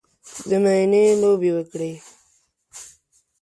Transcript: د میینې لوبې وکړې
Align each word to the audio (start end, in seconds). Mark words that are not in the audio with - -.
د 0.49 0.51
میینې 0.63 1.03
لوبې 1.21 1.51
وکړې 1.55 1.93